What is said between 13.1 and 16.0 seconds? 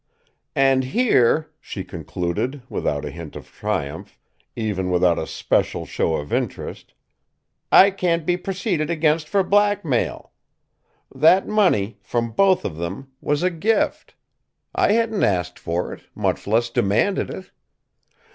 was a gift. I hadn't asked for